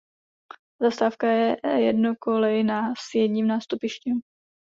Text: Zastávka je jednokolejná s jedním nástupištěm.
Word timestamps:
Zastávka 0.81 1.27
je 1.27 1.57
jednokolejná 1.83 2.93
s 2.95 3.15
jedním 3.15 3.47
nástupištěm. 3.47 4.19